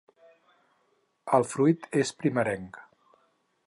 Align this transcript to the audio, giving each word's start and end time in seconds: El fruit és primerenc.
El 1.39 1.47
fruit 1.53 1.87
és 2.05 2.15
primerenc. 2.25 2.85